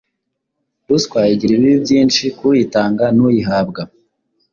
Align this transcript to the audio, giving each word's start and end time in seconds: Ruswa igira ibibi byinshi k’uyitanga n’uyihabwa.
Ruswa 0.87 1.19
igira 1.33 1.51
ibibi 1.55 1.75
byinshi 1.85 2.23
k’uyitanga 2.37 3.05
n’uyihabwa. 3.17 3.81